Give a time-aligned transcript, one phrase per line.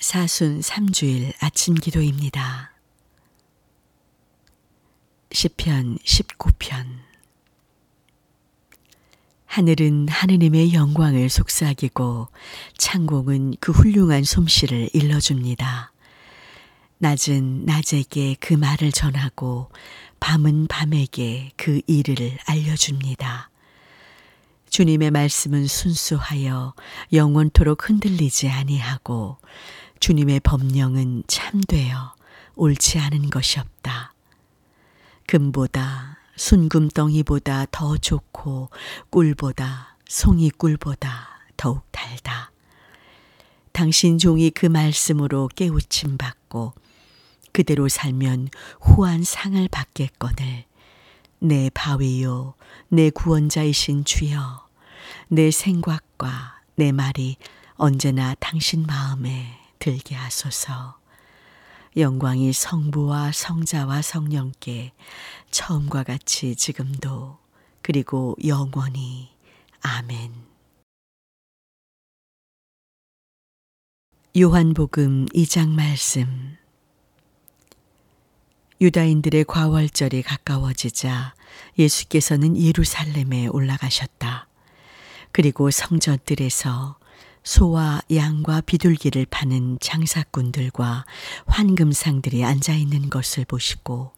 [0.00, 2.72] 사순 3주일 아침 기도입니다.
[5.30, 6.86] 시편 19편
[9.44, 12.28] 하늘은 하느님의 영광을 속삭이고
[12.78, 15.92] 창공은 그 훌륭한 솜씨를 일러줍니다.
[16.96, 19.70] 낮은 낮에게 그 말을 전하고
[20.18, 23.50] 밤은 밤에게 그 일을 알려줍니다.
[24.70, 26.72] 주님의 말씀은 순수하여
[27.12, 29.36] 영원토록 흔들리지 아니하고
[30.00, 32.14] 주님의 법령은 참되어
[32.56, 34.14] 옳지 않은 것이 없다.
[35.26, 38.70] 금보다 순금덩이보다 더 좋고
[39.10, 42.50] 꿀보다 송이 꿀보다 더욱 달다.
[43.72, 46.72] 당신 종이 그 말씀으로 깨우침 받고
[47.52, 48.48] 그대로 살면
[48.80, 50.64] 후한 상을 받겠거늘
[51.40, 52.54] 내 바위요
[52.88, 54.66] 내 구원자이신 주여
[55.28, 57.36] 내 생각과 내 말이
[57.74, 61.00] 언제나 당신 마음에 들게 하소서.
[61.96, 64.92] 영광이 성부와 성자와 성령께
[65.50, 67.38] 처음과 같이 지금도
[67.82, 69.30] 그리고 영원히
[69.80, 70.32] 아멘.
[74.38, 76.56] 요한복음 2장 말씀
[78.80, 81.34] 유다인들의 과월절이 가까워지자
[81.76, 84.46] 예수께서는 예루살렘에 올라가셨다.
[85.32, 86.99] 그리고 성전들에서
[87.42, 91.04] 소와 양과 비둘기를 파는 장사꾼들과
[91.46, 94.12] 환금상들이 앉아 있는 것을 보시고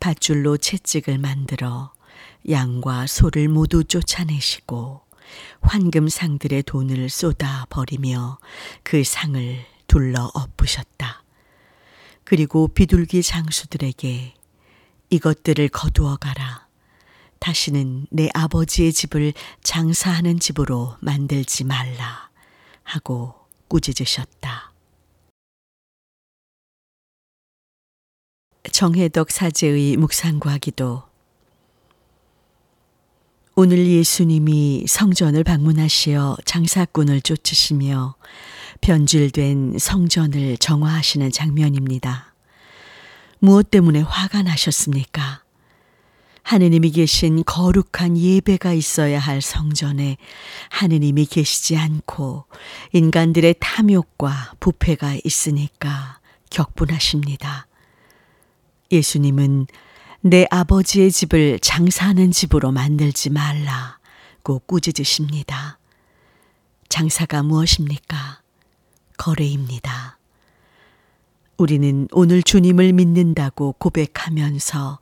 [0.00, 1.92] 밧줄로 채찍을 만들어
[2.48, 5.02] 양과 소를 모두 쫓아내시고
[5.60, 8.38] 환금상들의 돈을 쏟아 버리며
[8.82, 11.22] 그 상을 둘러 엎으셨다.
[12.24, 14.34] 그리고 비둘기 장수들에게
[15.10, 16.66] 이것들을 거두어 가라.
[17.38, 22.31] 다시는 내 아버지의 집을 장사하는 집으로 만들지 말라.
[22.84, 23.34] 하고
[23.68, 24.72] 꾸짖으셨다.
[28.70, 31.02] 정혜덕 사제의 묵상과 기도
[33.54, 38.14] 오늘 예수님이 성전을 방문하시어 장사꾼을 쫓으시며
[38.80, 42.34] 변질된 성전을 정화하시는 장면입니다.
[43.40, 45.41] 무엇 때문에 화가 나셨습니까?
[46.42, 50.16] 하느님이 계신 거룩한 예배가 있어야 할 성전에
[50.70, 52.44] 하느님이 계시지 않고
[52.92, 56.20] 인간들의 탐욕과 부패가 있으니까
[56.50, 57.66] 격분하십니다.
[58.90, 59.66] 예수님은
[60.20, 65.78] 내 아버지의 집을 장사하는 집으로 만들지 말라고 꾸짖으십니다.
[66.88, 68.42] 장사가 무엇입니까?
[69.16, 70.01] 거래입니다.
[71.58, 74.98] 우리는 오늘 주님을 믿는다고 고백하면서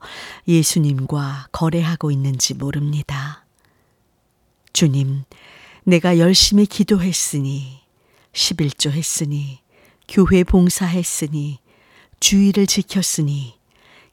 [0.47, 3.45] 예수님과 거래하고 있는지 모릅니다.
[4.73, 5.23] 주님,
[5.83, 7.79] 내가 열심히 기도했으니,
[8.33, 9.59] 11조 했으니,
[10.07, 11.59] 교회 봉사했으니,
[12.19, 13.57] 주의를 지켰으니,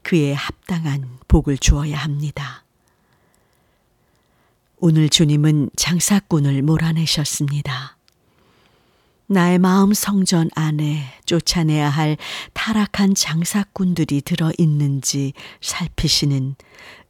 [0.03, 2.65] 그에 합당한 복을 주어야 합니다.
[4.79, 7.98] 오늘 주님은 장사꾼을 몰아내셨습니다.
[9.31, 12.17] 나의 마음 성전 안에 쫓아내야 할
[12.55, 16.57] 타락한 장사꾼들이 들어 있는지 살피시는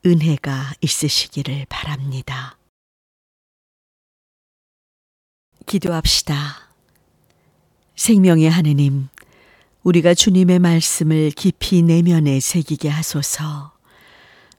[0.05, 2.59] 은혜가 있으시기를 바랍니다.
[5.67, 6.69] 기도합시다.
[7.95, 9.09] 생명의 하느님,
[9.85, 13.78] 우리가 주님의 말씀을 깊이 내면에 새기게 하소서.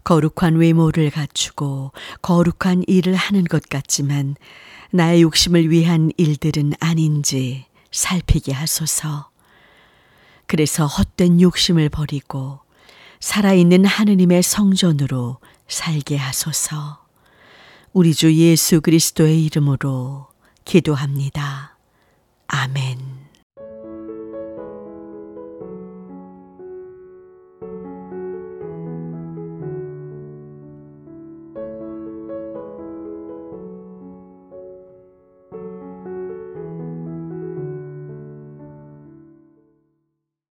[0.10, 1.92] 거룩한 외모를 갖추고
[2.24, 4.38] 거룩한 일을 하는 것 같지만
[4.90, 9.30] 나의 욕심을 위한 일들은 아닌지 살피게 하소서.
[10.48, 12.62] 그래서 헛된 욕심을 버리고
[13.20, 15.38] 살아있는 하느님의 성전으로
[15.68, 17.06] 살게 하소서.
[17.94, 20.26] 우리 주 예수 그리스도의 이름으로
[20.66, 21.78] 기도합니다.
[22.48, 23.19] 아멘.